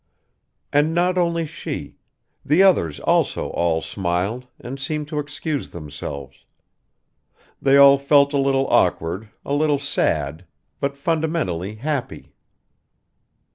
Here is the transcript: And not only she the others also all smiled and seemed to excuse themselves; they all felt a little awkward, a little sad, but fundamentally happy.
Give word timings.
And 0.73 0.95
not 0.95 1.15
only 1.19 1.45
she 1.45 1.97
the 2.43 2.63
others 2.63 2.99
also 2.99 3.49
all 3.49 3.83
smiled 3.83 4.47
and 4.59 4.79
seemed 4.79 5.07
to 5.09 5.19
excuse 5.19 5.69
themselves; 5.69 6.43
they 7.61 7.77
all 7.77 7.99
felt 7.99 8.33
a 8.33 8.39
little 8.39 8.65
awkward, 8.69 9.29
a 9.45 9.53
little 9.53 9.77
sad, 9.77 10.47
but 10.79 10.97
fundamentally 10.97 11.75
happy. 11.75 12.33